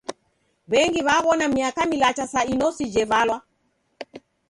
W'engi 0.71 1.01
w'aw'ona 1.07 1.47
miaka 1.57 1.81
milacha 1.91 2.25
sa 2.33 2.41
inosi 2.53 2.83
jevalwa. 2.93 3.37